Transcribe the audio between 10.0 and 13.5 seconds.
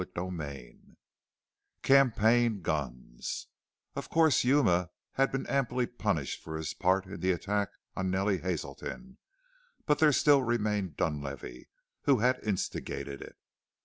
still remained Dunlavey who had instigated it.